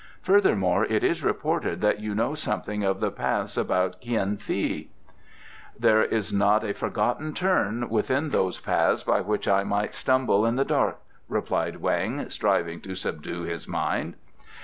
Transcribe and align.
"Furthermore, 0.23 0.83
it 0.85 1.03
is 1.03 1.21
reported 1.23 1.79
that 1.81 1.99
you 1.99 2.15
know 2.15 2.33
something 2.33 2.83
of 2.83 3.01
the 3.01 3.11
paths 3.11 3.55
about 3.55 4.01
Kien 4.01 4.35
fi?" 4.35 4.87
"There 5.79 6.01
is 6.03 6.33
not 6.33 6.63
a 6.63 6.73
forgotten 6.73 7.35
turn 7.35 7.87
within 7.87 8.29
those 8.31 8.59
paths 8.59 9.03
by 9.03 9.21
which 9.21 9.47
I 9.47 9.63
might 9.63 9.93
stumble 9.93 10.43
in 10.43 10.55
the 10.55 10.65
dark," 10.65 10.97
replied 11.29 11.83
Weng, 11.83 12.31
striving 12.31 12.81
to 12.81 12.95
subdue 12.95 13.43
his 13.43 13.67
mind. 13.67 14.15